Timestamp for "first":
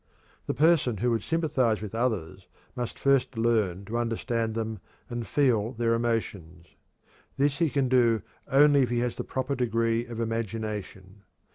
2.97-3.37